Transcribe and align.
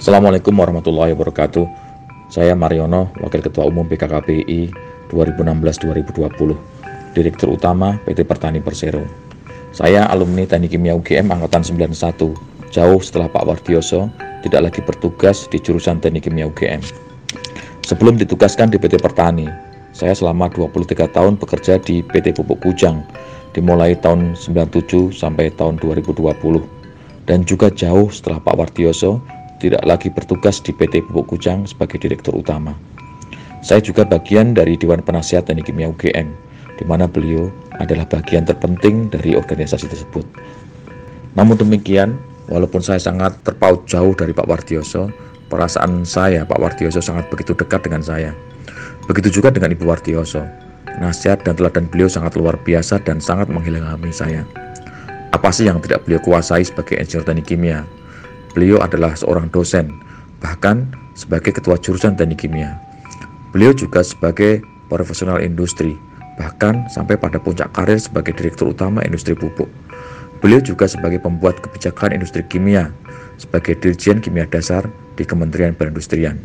Assalamualaikum 0.00 0.56
warahmatullahi 0.56 1.12
wabarakatuh. 1.12 1.68
Saya 2.32 2.56
Mariono, 2.56 3.12
Wakil 3.20 3.44
Ketua 3.44 3.68
Umum 3.68 3.84
PKKPI 3.84 4.72
2016-2020, 5.12 6.56
Direktur 7.12 7.52
Utama 7.52 8.00
PT 8.08 8.24
Pertani 8.24 8.64
Persero. 8.64 9.04
Saya 9.76 10.08
alumni 10.08 10.48
Teknik 10.48 10.72
Kimia 10.72 10.96
UGM 10.96 11.28
Angkatan 11.28 11.60
91, 11.60 12.32
jauh 12.72 13.00
setelah 13.04 13.28
Pak 13.28 13.44
Wardioso 13.44 14.08
tidak 14.40 14.72
lagi 14.72 14.80
bertugas 14.80 15.44
di 15.52 15.60
jurusan 15.60 16.00
Teknik 16.00 16.32
Kimia 16.32 16.48
UGM. 16.48 16.80
Sebelum 17.84 18.16
ditugaskan 18.16 18.72
di 18.72 18.80
PT 18.80 19.04
Pertani, 19.04 19.52
saya 19.92 20.16
selama 20.16 20.48
23 20.48 21.12
tahun 21.12 21.36
bekerja 21.36 21.76
di 21.76 22.00
PT 22.00 22.40
Pupuk 22.40 22.56
Kujang, 22.64 23.04
dimulai 23.52 23.92
tahun 24.00 24.32
97 24.32 25.12
sampai 25.12 25.52
tahun 25.60 25.76
2020, 25.76 26.32
dan 27.28 27.44
juga 27.44 27.68
jauh 27.68 28.08
setelah 28.08 28.40
Pak 28.40 28.56
Wardioso 28.56 29.20
tidak 29.60 29.84
lagi 29.84 30.08
bertugas 30.08 30.58
di 30.64 30.72
PT 30.72 31.04
Pupuk 31.06 31.36
Kujang 31.36 31.68
sebagai 31.68 32.00
direktur 32.00 32.32
utama. 32.32 32.72
Saya 33.60 33.84
juga 33.84 34.08
bagian 34.08 34.56
dari 34.56 34.80
Dewan 34.80 35.04
Penasihat 35.04 35.44
Teknik 35.44 35.68
Kimia 35.68 35.92
UGM, 35.92 36.32
di 36.80 36.84
mana 36.88 37.04
beliau 37.04 37.52
adalah 37.76 38.08
bagian 38.08 38.48
terpenting 38.48 39.12
dari 39.12 39.36
organisasi 39.36 39.84
tersebut. 39.92 40.24
Namun 41.36 41.60
demikian, 41.60 42.16
walaupun 42.48 42.80
saya 42.80 42.96
sangat 42.96 43.36
terpaut 43.44 43.84
jauh 43.84 44.16
dari 44.16 44.32
Pak 44.32 44.48
Wardioso, 44.48 45.12
perasaan 45.52 46.08
saya 46.08 46.48
Pak 46.48 46.56
Wardioso 46.56 47.04
sangat 47.04 47.28
begitu 47.28 47.52
dekat 47.52 47.84
dengan 47.84 48.00
saya. 48.00 48.32
Begitu 49.04 49.40
juga 49.40 49.52
dengan 49.52 49.76
Ibu 49.76 49.84
Wardioso. 49.84 50.40
Nasihat 50.96 51.44
dan 51.44 51.54
teladan 51.54 51.84
beliau 51.92 52.08
sangat 52.08 52.34
luar 52.40 52.56
biasa 52.64 53.00
dan 53.04 53.20
sangat 53.20 53.52
menghilangkan 53.52 54.00
saya. 54.08 54.42
Apa 55.30 55.52
sih 55.52 55.68
yang 55.68 55.78
tidak 55.84 56.08
beliau 56.08 56.18
kuasai 56.24 56.64
sebagai 56.64 56.96
insinyur 56.98 57.28
teknik 57.28 57.46
kimia? 57.46 57.86
Beliau 58.52 58.82
adalah 58.82 59.14
seorang 59.14 59.46
dosen, 59.54 59.94
bahkan 60.42 60.90
sebagai 61.14 61.54
ketua 61.54 61.78
jurusan 61.78 62.18
teknik 62.18 62.46
kimia. 62.46 62.74
Beliau 63.54 63.74
juga 63.74 64.02
sebagai 64.02 64.62
profesional 64.90 65.42
industri, 65.42 65.94
bahkan 66.38 66.86
sampai 66.90 67.14
pada 67.14 67.38
puncak 67.38 67.70
karir 67.74 67.98
sebagai 67.98 68.34
direktur 68.34 68.74
utama 68.74 69.02
industri 69.06 69.34
pupuk. 69.38 69.70
Beliau 70.40 70.58
juga 70.64 70.88
sebagai 70.88 71.20
pembuat 71.20 71.60
kebijakan 71.60 72.16
industri 72.16 72.40
kimia, 72.48 72.88
sebagai 73.36 73.76
dirjen 73.76 74.24
kimia 74.24 74.48
dasar 74.48 74.88
di 75.14 75.22
Kementerian 75.22 75.76
Perindustrian. 75.76 76.40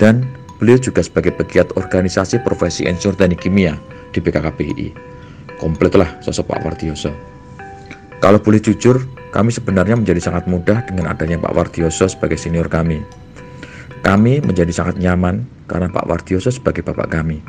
Dan 0.00 0.24
beliau 0.56 0.80
juga 0.80 1.04
sebagai 1.04 1.36
pegiat 1.36 1.76
organisasi 1.76 2.40
profesi 2.40 2.88
insinyur 2.88 3.14
teknik 3.16 3.44
kimia 3.44 3.76
di 4.16 4.24
BKKPI. 4.24 4.88
Komplitlah 5.60 6.20
sosok 6.24 6.52
Pak 6.52 6.60
Wardioso. 6.64 7.12
Kalau 8.20 8.40
boleh 8.40 8.60
jujur, 8.60 9.04
kami 9.36 9.52
sebenarnya 9.52 10.00
menjadi 10.00 10.32
sangat 10.32 10.48
mudah 10.48 10.80
dengan 10.88 11.12
adanya 11.12 11.36
Pak 11.36 11.52
Wardioso 11.52 12.08
sebagai 12.08 12.40
senior 12.40 12.72
kami. 12.72 13.04
Kami 14.00 14.40
menjadi 14.40 14.72
sangat 14.72 14.96
nyaman 14.96 15.44
karena 15.68 15.92
Pak 15.92 16.08
Wardioso 16.08 16.48
sebagai 16.48 16.80
bapak 16.80 17.12
kami. 17.12 17.44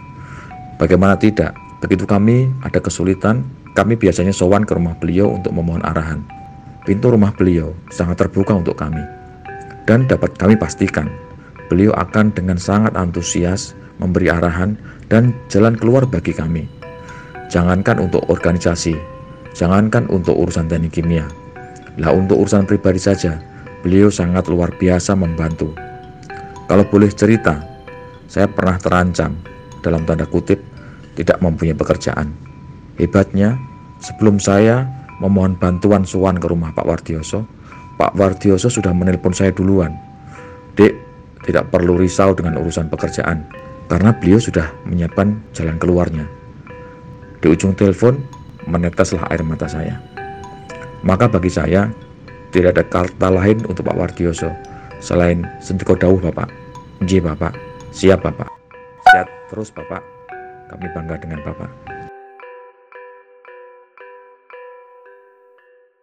Bagaimana 0.83 1.15
tidak, 1.15 1.55
begitu 1.79 2.03
kami 2.03 2.51
ada 2.67 2.83
kesulitan, 2.83 3.47
kami 3.71 3.95
biasanya 3.95 4.35
sowan 4.35 4.67
ke 4.67 4.75
rumah 4.75 4.99
beliau 4.99 5.31
untuk 5.31 5.55
memohon 5.55 5.79
arahan. 5.87 6.27
Pintu 6.83 7.07
rumah 7.07 7.31
beliau 7.31 7.71
sangat 7.87 8.19
terbuka 8.19 8.59
untuk 8.59 8.75
kami. 8.75 8.99
Dan 9.87 10.11
dapat 10.11 10.35
kami 10.35 10.59
pastikan, 10.59 11.07
beliau 11.71 11.95
akan 11.95 12.35
dengan 12.35 12.59
sangat 12.59 12.99
antusias 12.99 13.79
memberi 14.03 14.27
arahan 14.27 14.75
dan 15.07 15.31
jalan 15.47 15.79
keluar 15.79 16.03
bagi 16.03 16.35
kami. 16.35 16.67
Jangankan 17.47 18.03
untuk 18.03 18.27
organisasi, 18.27 18.91
jangankan 19.55 20.11
untuk 20.11 20.35
urusan 20.35 20.67
teknik 20.67 20.99
kimia, 20.99 21.23
lah 21.97 22.13
untuk 22.13 22.45
urusan 22.45 22.69
pribadi 22.69 23.01
saja, 23.01 23.41
beliau 23.81 24.13
sangat 24.13 24.45
luar 24.49 24.69
biasa 24.77 25.17
membantu. 25.17 25.73
Kalau 26.69 26.85
boleh 26.85 27.09
cerita, 27.09 27.63
saya 28.29 28.45
pernah 28.45 28.77
terancam 28.77 29.33
dalam 29.81 30.05
tanda 30.05 30.27
kutip 30.29 30.61
tidak 31.17 31.41
mempunyai 31.41 31.73
pekerjaan. 31.73 32.29
Hebatnya, 33.01 33.57
sebelum 33.97 34.37
saya 34.37 34.85
memohon 35.17 35.57
bantuan 35.57 36.05
suan 36.05 36.37
ke 36.37 36.45
rumah 36.45 36.69
Pak 36.75 36.85
Wardioso, 36.85 37.49
Pak 37.97 38.13
Wardioso 38.13 38.69
sudah 38.69 38.93
menelpon 38.93 39.33
saya 39.33 39.49
duluan. 39.49 39.97
Dek, 40.77 40.93
tidak 41.49 41.73
perlu 41.73 41.97
risau 41.97 42.37
dengan 42.37 42.61
urusan 42.61 42.93
pekerjaan, 42.93 43.47
karena 43.89 44.13
beliau 44.13 44.37
sudah 44.37 44.69
menyiapkan 44.85 45.41
jalan 45.57 45.81
keluarnya. 45.81 46.25
Di 47.41 47.49
ujung 47.49 47.73
telepon, 47.73 48.21
meneteslah 48.69 49.25
air 49.33 49.41
mata 49.41 49.65
saya. 49.65 50.16
Maka 51.07 51.31
bagi 51.31 51.47
saya, 51.47 51.87
tidak 52.51 52.75
ada 52.75 52.83
kata 52.83 53.31
lain 53.31 53.63
untuk 53.63 53.87
Pak 53.87 53.95
Wardioso 53.95 54.51
selain 54.99 55.47
sendiko 55.63 55.95
dawuh 55.95 56.19
Bapak. 56.19 56.51
Nji 56.99 57.23
Bapak, 57.23 57.55
siap 57.95 58.27
Bapak. 58.27 58.51
Siap 59.15 59.27
terus 59.47 59.71
Bapak. 59.71 60.03
Kami 60.67 60.83
bangga 60.91 61.15
dengan 61.15 61.39
Bapak. 61.47 61.96